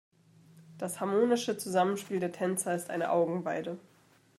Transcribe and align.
Das 0.79 0.99
harmonische 0.99 1.59
Zusammenspiel 1.59 2.19
der 2.19 2.31
Tänzer 2.31 2.73
ist 2.73 2.89
eine 2.89 3.11
Augenweide. 3.11 3.77